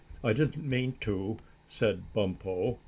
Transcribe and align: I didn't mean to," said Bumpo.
I 0.23 0.33
didn't 0.33 0.67
mean 0.67 0.93
to," 1.01 1.37
said 1.67 2.11
Bumpo. 2.11 2.79